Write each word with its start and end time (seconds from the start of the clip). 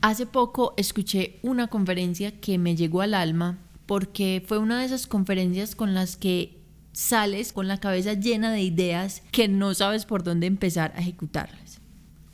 Hace 0.00 0.26
poco 0.26 0.74
escuché 0.76 1.40
una 1.42 1.66
conferencia 1.66 2.40
que 2.40 2.56
me 2.56 2.76
llegó 2.76 3.00
al 3.00 3.14
alma 3.14 3.58
porque 3.84 4.44
fue 4.46 4.58
una 4.58 4.78
de 4.78 4.86
esas 4.86 5.08
conferencias 5.08 5.74
con 5.74 5.92
las 5.92 6.16
que 6.16 6.60
sales 6.92 7.52
con 7.52 7.66
la 7.66 7.78
cabeza 7.78 8.12
llena 8.12 8.52
de 8.52 8.60
ideas 8.60 9.22
que 9.32 9.48
no 9.48 9.74
sabes 9.74 10.04
por 10.04 10.22
dónde 10.22 10.46
empezar 10.46 10.92
a 10.94 11.00
ejecutarlas. 11.00 11.80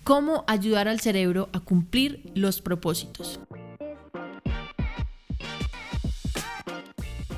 ¿Cómo 0.04 0.45
ayudar 0.46 0.88
al 0.88 1.00
cerebro 1.00 1.48
a 1.54 1.61
cumplir 1.61 2.30
los 2.35 2.61
propósitos? 2.61 3.40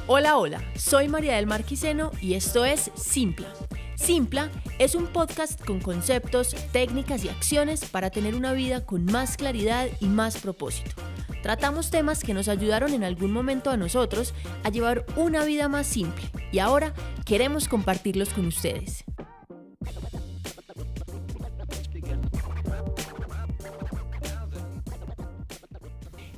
Hola, 0.09 0.39
hola, 0.39 0.65
soy 0.77 1.07
María 1.07 1.37
del 1.37 1.47
Marquiseno 1.47 2.11
y 2.21 2.35
esto 2.35 2.65
es 2.65 2.91
Simpla 2.97 3.53
Simpla 3.97 4.51
es 4.79 4.95
un 4.95 5.07
podcast 5.07 5.65
con 5.65 5.81
conceptos, 5.81 6.55
técnicas 6.71 7.25
y 7.25 7.29
acciones 7.29 7.85
para 7.87 8.11
tener 8.11 8.35
una 8.35 8.53
vida 8.53 8.85
con 8.85 9.05
más 9.07 9.37
claridad 9.37 9.89
y 10.01 10.07
más 10.07 10.37
propósito. 10.37 10.95
Tratamos 11.43 11.91
temas 11.91 12.23
que 12.23 12.35
nos 12.35 12.49
ayudaron 12.49 12.93
en 12.93 13.05
algún 13.05 13.33
momento 13.33 13.71
a 13.71 13.77
nosotros 13.77 14.35
a 14.65 14.69
llevar 14.69 15.07
una 15.17 15.45
vida 15.45 15.69
más 15.69 15.87
simple 15.87 16.25
y 16.53 16.59
ahora 16.59 16.93
queremos 17.25 17.69
compartirlos 17.69 18.29
con 18.31 18.47
ustedes. 18.47 19.05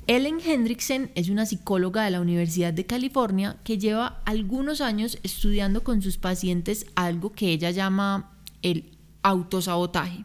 Ellen 0.08 0.38
Hendrickson 0.42 1.10
es 1.16 1.28
una 1.28 1.44
psicóloga 1.44 2.02
de 2.02 2.10
la 2.10 2.22
Universidad 2.22 2.72
de 2.72 2.86
California 2.86 3.58
que 3.62 3.76
lleva 3.76 4.22
algunos 4.24 4.80
años 4.80 5.18
estudiando 5.22 5.84
con 5.84 6.00
sus 6.00 6.16
pacientes 6.16 6.86
algo 6.94 7.32
que 7.32 7.50
ella 7.50 7.70
llama 7.72 8.32
el 8.62 8.96
autosabotaje, 9.22 10.24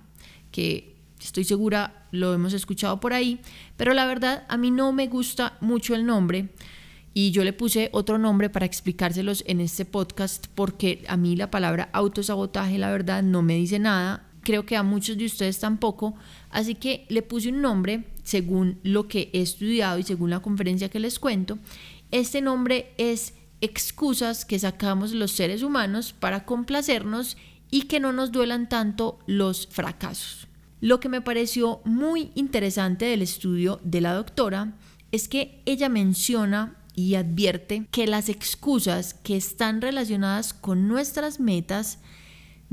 que 0.51 0.95
estoy 1.19 1.43
segura 1.43 2.07
lo 2.11 2.33
hemos 2.33 2.53
escuchado 2.53 3.01
por 3.01 3.11
ahí, 3.11 3.41
pero 3.75 3.93
la 3.93 4.05
verdad 4.05 4.45
a 4.47 4.55
mí 4.55 4.71
no 4.71 4.93
me 4.93 5.07
gusta 5.07 5.57
mucho 5.59 5.95
el 5.95 6.05
nombre 6.05 6.47
y 7.13 7.31
yo 7.31 7.43
le 7.43 7.51
puse 7.51 7.89
otro 7.91 8.17
nombre 8.17 8.49
para 8.49 8.65
explicárselos 8.65 9.43
en 9.47 9.59
este 9.59 9.83
podcast 9.83 10.47
porque 10.55 11.03
a 11.09 11.17
mí 11.17 11.35
la 11.35 11.51
palabra 11.51 11.89
autosabotaje 11.91 12.77
la 12.77 12.89
verdad 12.89 13.21
no 13.21 13.41
me 13.41 13.55
dice 13.55 13.79
nada, 13.79 14.29
creo 14.43 14.65
que 14.65 14.77
a 14.77 14.83
muchos 14.83 15.17
de 15.17 15.25
ustedes 15.25 15.59
tampoco, 15.59 16.15
así 16.49 16.75
que 16.75 17.05
le 17.09 17.21
puse 17.21 17.49
un 17.49 17.61
nombre 17.61 18.05
según 18.23 18.79
lo 18.83 19.07
que 19.07 19.29
he 19.33 19.41
estudiado 19.41 19.99
y 19.99 20.03
según 20.03 20.29
la 20.29 20.41
conferencia 20.41 20.89
que 20.89 20.99
les 20.99 21.19
cuento, 21.19 21.57
este 22.11 22.41
nombre 22.41 22.93
es 22.97 23.33
excusas 23.61 24.45
que 24.45 24.59
sacamos 24.59 25.13
los 25.13 25.31
seres 25.31 25.63
humanos 25.63 26.13
para 26.13 26.45
complacernos 26.45 27.37
y 27.71 27.83
que 27.83 27.99
no 27.99 28.13
nos 28.13 28.31
duelan 28.31 28.69
tanto 28.69 29.19
los 29.25 29.67
fracasos. 29.67 30.47
Lo 30.79 30.99
que 30.99 31.09
me 31.09 31.21
pareció 31.21 31.81
muy 31.85 32.31
interesante 32.35 33.05
del 33.05 33.21
estudio 33.21 33.79
de 33.83 34.01
la 34.01 34.13
doctora 34.13 34.73
es 35.11 35.27
que 35.27 35.61
ella 35.65 35.87
menciona 35.87 36.75
y 36.93 37.15
advierte 37.15 37.87
que 37.89 38.05
las 38.05 38.29
excusas 38.29 39.13
que 39.13 39.37
están 39.37 39.81
relacionadas 39.81 40.53
con 40.53 40.87
nuestras 40.87 41.39
metas 41.39 41.99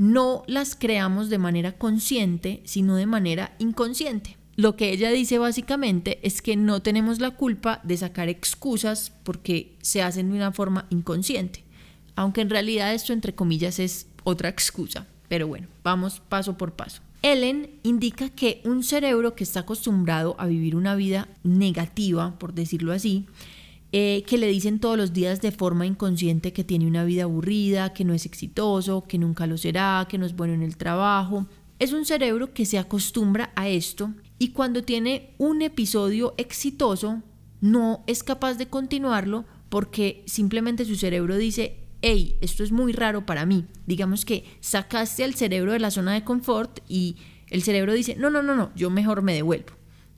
no 0.01 0.41
las 0.47 0.73
creamos 0.73 1.29
de 1.29 1.37
manera 1.37 1.73
consciente, 1.73 2.63
sino 2.65 2.95
de 2.95 3.05
manera 3.05 3.53
inconsciente. 3.59 4.35
Lo 4.55 4.75
que 4.75 4.89
ella 4.91 5.11
dice 5.11 5.37
básicamente 5.37 6.17
es 6.23 6.41
que 6.41 6.55
no 6.55 6.81
tenemos 6.81 7.19
la 7.19 7.29
culpa 7.29 7.81
de 7.83 7.97
sacar 7.97 8.27
excusas 8.27 9.11
porque 9.21 9.77
se 9.83 10.01
hacen 10.01 10.31
de 10.31 10.37
una 10.37 10.51
forma 10.53 10.87
inconsciente, 10.89 11.63
aunque 12.15 12.41
en 12.41 12.49
realidad 12.49 12.95
esto 12.95 13.13
entre 13.13 13.35
comillas 13.35 13.77
es 13.77 14.07
otra 14.23 14.49
excusa. 14.49 15.05
Pero 15.27 15.47
bueno, 15.47 15.67
vamos 15.83 16.19
paso 16.19 16.57
por 16.57 16.73
paso. 16.73 17.03
Ellen 17.21 17.69
indica 17.83 18.29
que 18.29 18.63
un 18.65 18.83
cerebro 18.83 19.35
que 19.35 19.43
está 19.43 19.59
acostumbrado 19.59 20.35
a 20.39 20.47
vivir 20.47 20.75
una 20.75 20.95
vida 20.95 21.27
negativa, 21.43 22.39
por 22.39 22.55
decirlo 22.55 22.91
así, 22.91 23.27
eh, 23.91 24.23
que 24.25 24.37
le 24.37 24.47
dicen 24.47 24.79
todos 24.79 24.97
los 24.97 25.13
días 25.13 25.41
de 25.41 25.51
forma 25.51 25.85
inconsciente 25.85 26.53
que 26.53 26.63
tiene 26.63 26.87
una 26.87 27.03
vida 27.03 27.23
aburrida, 27.23 27.93
que 27.93 28.05
no 28.05 28.13
es 28.13 28.25
exitoso, 28.25 29.03
que 29.03 29.17
nunca 29.17 29.47
lo 29.47 29.57
será, 29.57 30.07
que 30.09 30.17
no 30.17 30.25
es 30.25 30.35
bueno 30.35 30.53
en 30.53 30.63
el 30.63 30.77
trabajo, 30.77 31.47
es 31.79 31.93
un 31.93 32.05
cerebro 32.05 32.53
que 32.53 32.65
se 32.65 32.77
acostumbra 32.77 33.51
a 33.55 33.67
esto 33.67 34.13
y 34.37 34.49
cuando 34.49 34.83
tiene 34.83 35.33
un 35.39 35.61
episodio 35.61 36.35
exitoso 36.37 37.21
no 37.59 38.03
es 38.07 38.23
capaz 38.23 38.53
de 38.55 38.67
continuarlo 38.67 39.45
porque 39.69 40.23
simplemente 40.27 40.85
su 40.85 40.95
cerebro 40.95 41.37
dice, 41.37 41.79
hey, 42.01 42.37
esto 42.41 42.63
es 42.63 42.71
muy 42.71 42.91
raro 42.91 43.25
para 43.25 43.45
mí. 43.45 43.65
Digamos 43.87 44.25
que 44.25 44.45
sacaste 44.59 45.23
al 45.23 45.35
cerebro 45.35 45.73
de 45.73 45.79
la 45.79 45.91
zona 45.91 46.13
de 46.13 46.23
confort 46.23 46.79
y 46.87 47.17
el 47.49 47.63
cerebro 47.63 47.93
dice, 47.93 48.15
no, 48.15 48.29
no, 48.29 48.41
no, 48.43 48.55
no, 48.55 48.71
yo 48.75 48.89
mejor 48.89 49.21
me 49.21 49.33
devuelvo. 49.33 49.73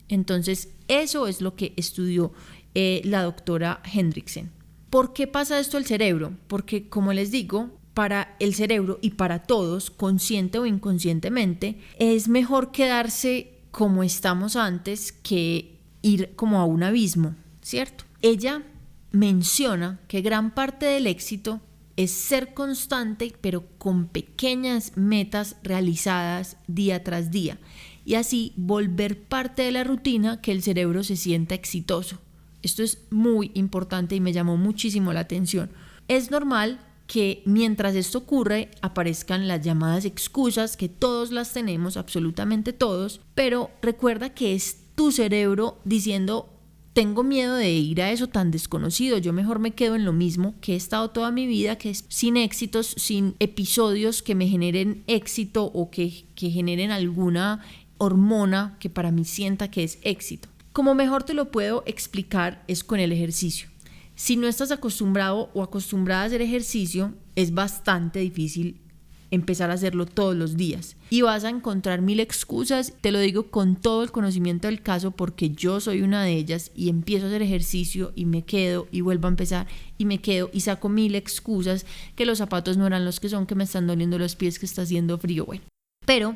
Entonces, 0.10 0.70
eso 0.88 1.28
es 1.28 1.42
lo 1.42 1.56
que 1.56 1.74
estudió 1.78 2.34
eh, 2.76 3.02
la 3.04 3.24
doctora 3.24 3.82
Hendrickson. 3.92 4.52
¿Por 4.90 5.14
qué 5.14 5.28
pasa 5.28 5.60
esto 5.60 5.78
al 5.78 5.86
cerebro? 5.86 6.34
Porque, 6.48 6.88
como 6.88 7.14
les 7.14 7.32
digo, 7.32 7.70
para 7.94 8.36
el 8.40 8.54
cerebro 8.54 9.00
y 9.02 9.12
para 9.12 9.40
todos, 9.40 9.90
consciente 9.92 10.60
o 10.60 10.66
inconscientemente, 10.66 11.80
es 11.98 12.28
mejor 12.28 12.72
quedarse 12.72 13.54
como 13.72 14.04
estamos 14.04 14.56
antes 14.56 15.12
que 15.12 15.80
ir 16.02 16.36
como 16.36 16.60
a 16.60 16.66
un 16.66 16.84
abismo, 16.84 17.36
¿cierto? 17.62 18.04
Ella 18.22 18.64
menciona 19.12 20.00
que 20.08 20.22
gran 20.22 20.54
parte 20.54 20.86
del 20.86 21.08
éxito 21.08 21.60
es 21.96 22.12
ser 22.12 22.54
constante, 22.54 23.34
pero 23.42 23.66
con 23.78 24.08
pequeñas 24.08 24.94
metas 24.96 25.58
realizadas 25.64 26.58
día 26.68 27.04
tras 27.04 27.32
día, 27.32 27.58
y 28.06 28.16
así 28.16 28.54
volver 28.58 29.24
parte 29.24 29.62
de 29.62 29.72
la 29.72 29.84
rutina 29.84 30.42
que 30.42 30.52
el 30.52 30.64
cerebro 30.64 31.04
se 31.04 31.16
sienta 31.16 31.56
exitoso. 31.56 32.20
Esto 32.64 32.82
es 32.82 33.04
muy 33.12 33.52
importante 33.54 34.16
y 34.16 34.22
me 34.22 34.34
llamó 34.34 34.58
muchísimo 34.58 35.14
la 35.14 35.20
atención. 35.20 35.70
Es 36.08 36.32
normal 36.32 36.80
que 37.06 37.44
mientras 37.46 37.96
esto 37.96 38.20
ocurre 38.20 38.72
aparezcan 38.82 39.48
las 39.48 39.62
llamadas 39.62 40.06
excusas, 40.06 40.78
que 40.78 40.90
todos 40.90 41.32
las 41.32 41.54
tenemos, 41.54 41.98
absolutamente 41.98 42.74
todos, 42.74 43.22
pero 43.36 43.70
recuerda 43.82 44.34
que 44.34 44.56
es 44.56 44.80
tu 44.96 45.12
cerebro 45.12 45.78
diciendo, 45.84 46.50
tengo 46.94 47.24
miedo 47.24 47.56
de 47.56 47.72
ir 47.72 48.02
a 48.02 48.12
eso 48.12 48.28
tan 48.28 48.52
desconocido, 48.52 49.18
yo 49.18 49.34
mejor 49.34 49.60
me 49.60 49.72
quedo 49.72 49.96
en 49.96 50.06
lo 50.06 50.14
mismo 50.14 50.56
que 50.62 50.74
he 50.74 50.76
estado 50.76 51.10
toda 51.10 51.32
mi 51.32 51.48
vida, 51.48 51.78
que 51.78 51.90
es 51.90 52.06
sin 52.08 52.38
éxitos, 52.38 52.94
sin 52.98 53.36
episodios 53.40 54.22
que 54.22 54.36
me 54.36 54.48
generen 54.48 55.04
éxito 55.08 55.66
o 55.66 55.90
que, 55.90 56.26
que 56.36 56.52
generen 56.52 56.92
alguna 56.92 57.62
hormona 57.98 58.78
que 58.80 58.90
para 58.90 59.12
mí 59.12 59.26
sienta 59.26 59.72
que 59.72 59.84
es 59.84 59.98
éxito. 60.04 60.50
Como 60.74 60.96
mejor 60.96 61.22
te 61.22 61.36
lo 61.36 61.52
puedo 61.52 61.84
explicar 61.86 62.64
es 62.68 62.84
con 62.84 63.00
el 63.00 63.12
ejercicio. 63.12 63.70
Si 64.16 64.38
no 64.38 64.48
estás 64.48 64.72
acostumbrado 64.72 65.52
o 65.54 65.62
acostumbrada 65.62 66.24
a 66.24 66.26
hacer 66.26 66.42
ejercicio, 66.42 67.14
es 67.36 67.54
bastante 67.54 68.20
difícil 68.20 68.82
empezar 69.30 69.70
a 69.70 69.76
hacerlo 69.76 70.08
todos 70.08 70.36
los 70.36 70.58
días. 70.58 70.96
Y 71.12 71.22
vas 71.22 71.44
a 71.44 71.50
encontrar 71.50 72.02
mil 72.02 72.20
excusas, 72.20 72.94
te 73.02 73.12
lo 73.12 73.20
digo 73.20 73.52
con 73.52 73.76
todo 73.76 74.02
el 74.02 74.12
conocimiento 74.12 74.68
del 74.68 74.82
caso 74.82 75.12
porque 75.12 75.52
yo 75.52 75.80
soy 75.80 76.02
una 76.02 76.24
de 76.24 76.34
ellas 76.34 76.72
y 76.76 76.90
empiezo 76.90 77.26
a 77.26 77.30
hacer 77.30 77.44
ejercicio 77.44 78.12
y 78.16 78.26
me 78.26 78.42
quedo 78.42 78.88
y 78.92 79.02
vuelvo 79.02 79.28
a 79.28 79.32
empezar 79.32 79.68
y 80.00 80.06
me 80.06 80.22
quedo 80.22 80.50
y 80.54 80.62
saco 80.62 80.90
mil 80.90 81.14
excusas 81.14 81.86
que 82.16 82.26
los 82.26 82.40
zapatos 82.40 82.78
no 82.78 82.88
eran 82.88 83.06
los 83.06 83.20
que 83.20 83.30
son, 83.30 83.46
que 83.46 83.54
me 83.54 83.66
están 83.66 83.86
doliendo 83.86 84.18
los 84.18 84.36
pies, 84.36 84.58
que 84.58 84.66
está 84.66 84.82
haciendo 84.82 85.20
frío, 85.20 85.46
bueno. 85.46 85.64
Pero 86.04 86.36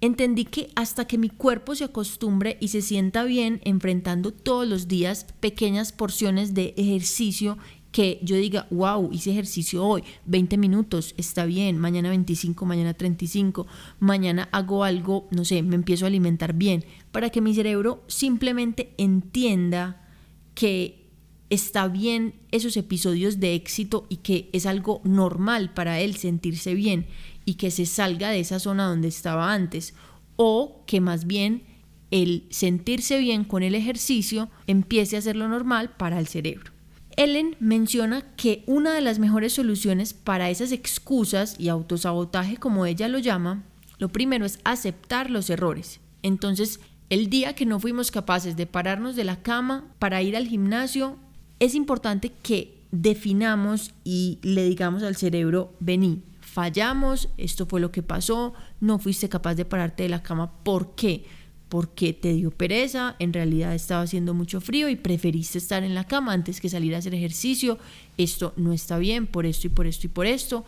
Entendí 0.00 0.44
que 0.44 0.70
hasta 0.74 1.06
que 1.06 1.16
mi 1.16 1.30
cuerpo 1.30 1.74
se 1.74 1.84
acostumbre 1.84 2.58
y 2.60 2.68
se 2.68 2.82
sienta 2.82 3.24
bien 3.24 3.60
enfrentando 3.64 4.30
todos 4.30 4.68
los 4.68 4.88
días 4.88 5.26
pequeñas 5.40 5.92
porciones 5.92 6.52
de 6.52 6.74
ejercicio 6.76 7.56
que 7.92 8.18
yo 8.22 8.36
diga, 8.36 8.66
wow, 8.70 9.10
hice 9.10 9.30
ejercicio 9.30 9.82
hoy, 9.82 10.04
20 10.26 10.58
minutos, 10.58 11.14
está 11.16 11.46
bien, 11.46 11.78
mañana 11.78 12.10
25, 12.10 12.66
mañana 12.66 12.92
35, 12.92 13.66
mañana 14.00 14.50
hago 14.52 14.84
algo, 14.84 15.28
no 15.30 15.46
sé, 15.46 15.62
me 15.62 15.76
empiezo 15.76 16.04
a 16.04 16.08
alimentar 16.08 16.52
bien, 16.52 16.84
para 17.10 17.30
que 17.30 17.40
mi 17.40 17.54
cerebro 17.54 18.04
simplemente 18.06 18.92
entienda 18.98 20.06
que 20.54 21.05
está 21.50 21.88
bien 21.88 22.34
esos 22.50 22.76
episodios 22.76 23.40
de 23.40 23.54
éxito 23.54 24.06
y 24.08 24.16
que 24.16 24.50
es 24.52 24.66
algo 24.66 25.00
normal 25.04 25.72
para 25.74 26.00
él 26.00 26.16
sentirse 26.16 26.74
bien 26.74 27.06
y 27.44 27.54
que 27.54 27.70
se 27.70 27.86
salga 27.86 28.30
de 28.30 28.40
esa 28.40 28.58
zona 28.58 28.86
donde 28.86 29.08
estaba 29.08 29.52
antes 29.52 29.94
o 30.36 30.82
que 30.86 31.00
más 31.00 31.26
bien 31.26 31.62
el 32.10 32.46
sentirse 32.50 33.18
bien 33.18 33.44
con 33.44 33.62
el 33.62 33.74
ejercicio 33.74 34.48
empiece 34.66 35.16
a 35.16 35.22
ser 35.22 35.36
lo 35.36 35.48
normal 35.48 35.90
para 35.96 36.18
el 36.18 36.26
cerebro. 36.26 36.72
Ellen 37.16 37.56
menciona 37.60 38.34
que 38.36 38.62
una 38.66 38.92
de 38.92 39.00
las 39.00 39.18
mejores 39.18 39.54
soluciones 39.54 40.12
para 40.12 40.50
esas 40.50 40.70
excusas 40.70 41.56
y 41.58 41.68
autosabotaje 41.68 42.58
como 42.58 42.84
ella 42.84 43.08
lo 43.08 43.18
llama, 43.18 43.64
lo 43.98 44.10
primero 44.10 44.44
es 44.44 44.58
aceptar 44.64 45.30
los 45.30 45.48
errores. 45.48 46.00
Entonces, 46.22 46.80
el 47.08 47.30
día 47.30 47.54
que 47.54 47.64
no 47.64 47.80
fuimos 47.80 48.10
capaces 48.10 48.56
de 48.56 48.66
pararnos 48.66 49.16
de 49.16 49.24
la 49.24 49.42
cama 49.42 49.86
para 49.98 50.22
ir 50.22 50.36
al 50.36 50.46
gimnasio, 50.46 51.18
es 51.60 51.74
importante 51.74 52.32
que 52.42 52.74
definamos 52.92 53.92
y 54.04 54.38
le 54.42 54.64
digamos 54.64 55.02
al 55.02 55.16
cerebro, 55.16 55.74
vení, 55.80 56.22
fallamos, 56.40 57.28
esto 57.36 57.66
fue 57.66 57.80
lo 57.80 57.92
que 57.92 58.02
pasó, 58.02 58.54
no 58.80 58.98
fuiste 58.98 59.28
capaz 59.28 59.54
de 59.54 59.64
pararte 59.64 60.04
de 60.04 60.08
la 60.08 60.22
cama. 60.22 60.52
¿Por 60.62 60.94
qué? 60.94 61.24
porque 61.68 62.12
te 62.12 62.32
dio 62.34 62.50
pereza, 62.50 63.16
en 63.18 63.32
realidad 63.32 63.74
estaba 63.74 64.02
haciendo 64.02 64.34
mucho 64.34 64.60
frío 64.60 64.88
y 64.88 64.96
preferiste 64.96 65.58
estar 65.58 65.82
en 65.82 65.94
la 65.94 66.04
cama 66.04 66.32
antes 66.32 66.60
que 66.60 66.68
salir 66.68 66.94
a 66.94 66.98
hacer 66.98 67.14
ejercicio, 67.14 67.78
esto 68.18 68.52
no 68.56 68.72
está 68.72 68.98
bien 68.98 69.26
por 69.26 69.46
esto 69.46 69.66
y 69.66 69.70
por 69.70 69.86
esto 69.86 70.06
y 70.06 70.10
por 70.10 70.26
esto. 70.26 70.64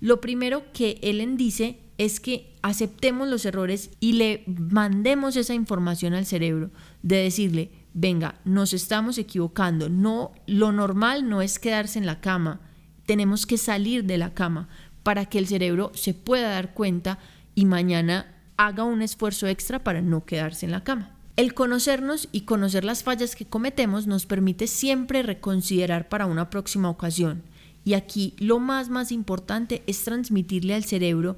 Lo 0.00 0.20
primero 0.20 0.64
que 0.72 0.98
Ellen 1.02 1.36
dice 1.36 1.78
es 1.96 2.20
que 2.20 2.52
aceptemos 2.60 3.28
los 3.28 3.46
errores 3.46 3.90
y 4.00 4.14
le 4.14 4.44
mandemos 4.46 5.36
esa 5.36 5.54
información 5.54 6.12
al 6.12 6.26
cerebro 6.26 6.70
de 7.02 7.16
decirle, 7.16 7.70
venga, 7.94 8.34
nos 8.44 8.72
estamos 8.72 9.16
equivocando, 9.18 9.88
no 9.88 10.32
lo 10.46 10.72
normal 10.72 11.28
no 11.28 11.40
es 11.40 11.58
quedarse 11.58 11.98
en 11.98 12.06
la 12.06 12.20
cama, 12.20 12.60
tenemos 13.06 13.46
que 13.46 13.56
salir 13.56 14.04
de 14.04 14.18
la 14.18 14.34
cama 14.34 14.68
para 15.02 15.26
que 15.26 15.38
el 15.38 15.46
cerebro 15.46 15.92
se 15.94 16.12
pueda 16.12 16.50
dar 16.50 16.74
cuenta 16.74 17.18
y 17.54 17.64
mañana 17.64 18.34
haga 18.56 18.84
un 18.84 19.02
esfuerzo 19.02 19.46
extra 19.46 19.84
para 19.84 20.02
no 20.02 20.24
quedarse 20.24 20.66
en 20.66 20.72
la 20.72 20.82
cama. 20.84 21.10
El 21.36 21.54
conocernos 21.54 22.28
y 22.30 22.42
conocer 22.42 22.84
las 22.84 23.02
fallas 23.02 23.34
que 23.34 23.44
cometemos 23.44 24.06
nos 24.06 24.24
permite 24.26 24.66
siempre 24.66 25.22
reconsiderar 25.22 26.08
para 26.08 26.26
una 26.26 26.48
próxima 26.48 26.88
ocasión. 26.88 27.42
Y 27.84 27.94
aquí 27.94 28.34
lo 28.38 28.60
más 28.60 28.88
más 28.88 29.12
importante 29.12 29.82
es 29.86 30.04
transmitirle 30.04 30.74
al 30.74 30.84
cerebro 30.84 31.36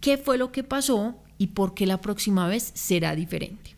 qué 0.00 0.16
fue 0.16 0.38
lo 0.38 0.50
que 0.50 0.64
pasó 0.64 1.14
y 1.38 1.48
por 1.48 1.74
qué 1.74 1.86
la 1.86 2.00
próxima 2.00 2.48
vez 2.48 2.72
será 2.74 3.14
diferente. 3.14 3.76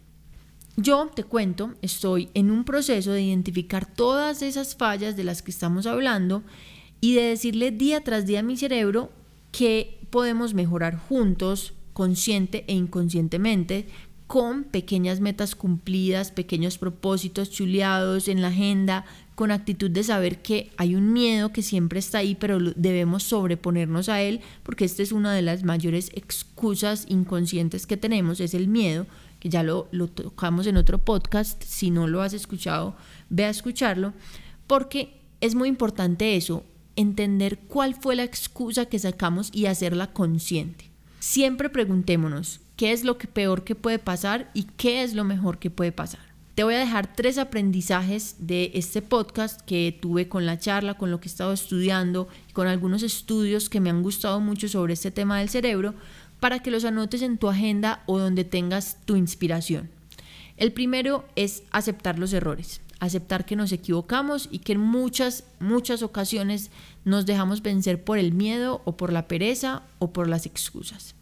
Yo 0.79 1.11
te 1.15 1.25
cuento, 1.25 1.73
estoy 1.81 2.29
en 2.35 2.51
un 2.51 2.65
proceso 2.65 3.11
de 3.11 3.23
identificar 3.23 3.87
todas 3.87 4.43
esas 4.43 4.77
fallas 4.77 5.17
de 5.17 5.25
las 5.25 5.41
que 5.41 5.51
estamos 5.51 5.87
hablando 5.87 6.43
y 7.01 7.15
de 7.15 7.23
decirle 7.23 7.71
día 7.71 8.03
tras 8.03 8.27
día 8.27 8.41
a 8.41 8.43
mi 8.43 8.59
cerebro 8.59 9.11
que 9.53 10.07
podemos 10.11 10.53
mejorar 10.53 10.99
juntos 10.99 11.73
consciente 11.95 12.67
e 12.69 12.75
inconscientemente, 12.75 13.87
con 14.27 14.65
pequeñas 14.65 15.21
metas 15.21 15.55
cumplidas, 15.55 16.33
pequeños 16.33 16.79
propósitos 16.79 17.51
chuleados 17.51 18.29
en 18.29 18.43
la 18.43 18.49
agenda, 18.49 19.05
con 19.37 19.51
actitud 19.51 19.91
de 19.91 20.03
saber 20.03 20.43
que 20.43 20.73
hay 20.77 20.95
un 20.95 21.13
miedo 21.13 21.53
que 21.53 21.63
siempre 21.63 21.99
está 21.99 22.19
ahí, 22.19 22.35
pero 22.35 22.59
debemos 22.59 23.23
sobreponernos 23.23 24.09
a 24.09 24.23
él, 24.23 24.41
porque 24.63 24.85
esta 24.85 25.03
es 25.03 25.13
una 25.13 25.33
de 25.33 25.43
las 25.43 25.63
mayores 25.63 26.11
excusas 26.15 27.05
inconscientes 27.09 27.87
que 27.87 27.97
tenemos, 27.97 28.41
es 28.41 28.55
el 28.55 28.67
miedo, 28.67 29.07
que 29.39 29.49
ya 29.49 29.63
lo, 29.63 29.89
lo 29.93 30.09
tocamos 30.09 30.67
en 30.67 30.77
otro 30.77 30.99
podcast, 30.99 31.63
si 31.63 31.91
no 31.91 32.09
lo 32.09 32.23
has 32.23 32.33
escuchado, 32.33 32.97
ve 33.29 33.45
a 33.45 33.51
escucharlo, 33.51 34.15
porque 34.67 35.21
es 35.41 35.55
muy 35.55 35.69
importante 35.69 36.35
eso, 36.37 36.65
entender 36.97 37.59
cuál 37.59 37.95
fue 37.95 38.17
la 38.17 38.25
excusa 38.25 38.87
que 38.87 38.99
sacamos 38.99 39.51
y 39.53 39.67
hacerla 39.67 40.13
consciente. 40.13 40.91
Siempre 41.21 41.69
preguntémonos 41.69 42.61
qué 42.77 42.93
es 42.93 43.05
lo 43.05 43.19
que 43.19 43.27
peor 43.27 43.65
que 43.65 43.75
puede 43.75 43.99
pasar 43.99 44.51
y 44.55 44.65
qué 44.77 45.03
es 45.03 45.15
lo 45.15 45.25
mejor 45.25 45.59
que 45.59 45.71
puede 45.71 45.93
pasar. 45.93 46.21
Te 46.55 46.65
voy 46.65 46.75
a 46.75 46.79
dejar 46.79 47.15
tres 47.15 47.37
aprendizajes 47.37 48.37
de 48.39 48.71
este 48.75 49.03
podcast 49.03 49.61
que 49.63 49.99
tuve 50.01 50.29
con 50.29 50.47
la 50.47 50.59
charla, 50.59 50.95
con 50.95 51.11
lo 51.11 51.21
que 51.21 51.29
he 51.29 51.31
estado 51.31 51.53
estudiando, 51.53 52.29
con 52.55 52.67
algunos 52.67 53.03
estudios 53.03 53.69
que 53.69 53.81
me 53.81 53.91
han 53.91 54.03
gustado 54.03 54.41
mucho 54.41 54.67
sobre 54.69 54.95
este 54.95 55.11
tema 55.11 55.39
del 55.39 55.51
cerebro, 55.51 55.95
para 56.41 56.61
que 56.61 56.71
los 56.71 56.85
anotes 56.85 57.21
en 57.21 57.37
tu 57.37 57.49
agenda 57.49 58.03
o 58.07 58.19
donde 58.19 58.45
tengas 58.45 58.99
tu 59.05 59.17
inspiración. 59.17 59.91
El 60.57 60.73
primero 60.73 61.27
es 61.37 61.63
aceptar 61.73 62.19
los 62.19 62.33
errores, 62.33 62.81
aceptar 63.01 63.45
que 63.45 63.57
nos 63.57 63.73
equivocamos 63.73 64.49
y 64.51 64.61
que 64.61 64.73
en 64.73 64.81
muchas, 64.81 65.45
muchas 65.61 66.03
ocasiones 66.03 66.71
nos 67.05 67.27
dejamos 67.27 67.61
vencer 67.61 68.03
por 68.03 68.17
el 68.17 68.33
miedo 68.33 68.81
o 68.87 68.97
por 68.97 69.13
la 69.13 69.29
pereza 69.29 69.83
o 69.99 70.11
por 70.11 70.27
las 70.27 70.47
excusas. 70.47 71.16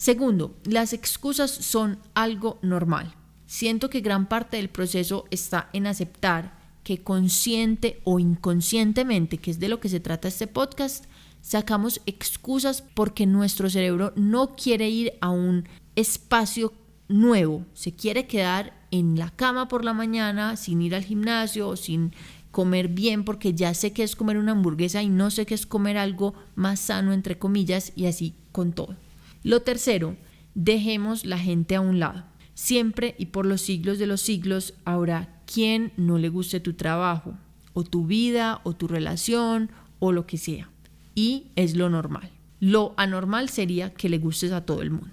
Segundo, 0.00 0.56
las 0.64 0.94
excusas 0.94 1.50
son 1.50 1.98
algo 2.14 2.58
normal. 2.62 3.14
Siento 3.44 3.90
que 3.90 4.00
gran 4.00 4.30
parte 4.30 4.56
del 4.56 4.70
proceso 4.70 5.26
está 5.30 5.68
en 5.74 5.86
aceptar 5.86 6.58
que 6.82 7.02
consciente 7.02 8.00
o 8.04 8.18
inconscientemente, 8.18 9.36
que 9.36 9.50
es 9.50 9.60
de 9.60 9.68
lo 9.68 9.78
que 9.78 9.90
se 9.90 10.00
trata 10.00 10.28
este 10.28 10.46
podcast, 10.46 11.04
sacamos 11.42 12.00
excusas 12.06 12.82
porque 12.94 13.26
nuestro 13.26 13.68
cerebro 13.68 14.14
no 14.16 14.56
quiere 14.56 14.88
ir 14.88 15.12
a 15.20 15.28
un 15.28 15.68
espacio 15.96 16.72
nuevo, 17.08 17.66
se 17.74 17.92
quiere 17.92 18.26
quedar 18.26 18.72
en 18.90 19.18
la 19.18 19.28
cama 19.28 19.68
por 19.68 19.84
la 19.84 19.92
mañana 19.92 20.56
sin 20.56 20.80
ir 20.80 20.94
al 20.94 21.04
gimnasio 21.04 21.76
sin 21.76 22.14
comer 22.52 22.88
bien 22.88 23.22
porque 23.22 23.52
ya 23.52 23.74
sé 23.74 23.92
que 23.92 24.02
es 24.02 24.16
comer 24.16 24.38
una 24.38 24.52
hamburguesa 24.52 25.02
y 25.02 25.10
no 25.10 25.30
sé 25.30 25.44
qué 25.44 25.52
es 25.52 25.66
comer 25.66 25.98
algo 25.98 26.32
más 26.54 26.80
sano 26.80 27.12
entre 27.12 27.38
comillas 27.38 27.92
y 27.96 28.06
así 28.06 28.34
con 28.50 28.72
todo. 28.72 28.96
Lo 29.42 29.62
tercero, 29.62 30.16
dejemos 30.54 31.24
la 31.24 31.38
gente 31.38 31.74
a 31.74 31.80
un 31.80 31.98
lado. 31.98 32.24
Siempre 32.54 33.14
y 33.18 33.26
por 33.26 33.46
los 33.46 33.62
siglos 33.62 33.98
de 33.98 34.06
los 34.06 34.20
siglos 34.20 34.74
habrá 34.84 35.40
quien 35.46 35.92
no 35.96 36.18
le 36.18 36.28
guste 36.28 36.60
tu 36.60 36.74
trabajo, 36.74 37.34
o 37.72 37.84
tu 37.84 38.06
vida, 38.06 38.60
o 38.64 38.74
tu 38.74 38.86
relación, 38.86 39.70
o 39.98 40.12
lo 40.12 40.26
que 40.26 40.36
sea. 40.36 40.70
Y 41.14 41.46
es 41.56 41.76
lo 41.76 41.88
normal. 41.88 42.30
Lo 42.60 42.94
anormal 42.96 43.48
sería 43.48 43.94
que 43.94 44.08
le 44.08 44.18
gustes 44.18 44.52
a 44.52 44.66
todo 44.66 44.82
el 44.82 44.90
mundo. 44.90 45.10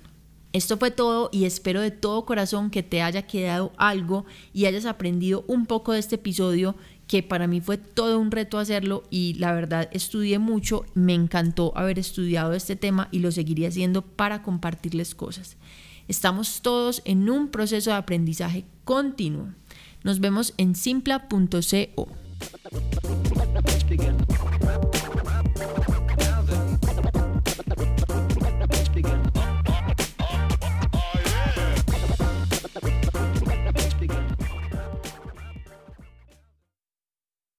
Esto 0.54 0.78
fue 0.78 0.92
todo 0.92 1.30
y 1.32 1.46
espero 1.46 1.82
de 1.82 1.92
todo 1.92 2.26
corazón 2.26 2.70
que 2.70 2.84
te 2.84 3.02
haya 3.02 3.28
quedado 3.28 3.74
algo 3.78 4.26
y 4.54 4.66
hayas 4.66 4.86
aprendido 4.86 5.46
un 5.48 5.66
poco 5.66 5.94
de 5.94 6.00
este 6.00 6.16
episodio 6.16 6.76
que 7.08 7.24
para 7.24 7.48
mí 7.48 7.62
fue 7.62 7.78
todo 7.78 8.20
un 8.20 8.32
reto 8.32 8.60
hacerlo 8.60 9.04
y 9.10 9.34
la 9.36 9.54
verdad 9.54 9.90
estudié 9.92 10.40
mucho, 10.40 10.86
me 10.94 11.14
encantó 11.14 11.72
haber 11.76 12.00
estudiado 12.00 12.54
este 12.54 12.76
tema 12.76 13.08
y 13.12 13.20
lo 13.20 13.32
seguiría 13.32 13.70
haciendo 13.70 14.02
para 14.02 14.44
compartirles 14.44 15.16
cosas. 15.16 15.58
Estamos 16.08 16.62
todos 16.62 17.02
en 17.06 17.30
un 17.30 17.50
proceso 17.50 17.92
de 17.92 17.98
aprendizaje 17.98 18.66
continuo. 18.84 19.50
Nos 20.04 20.20
vemos 20.20 20.54
en 20.58 20.76
simpla.co. 20.76 22.08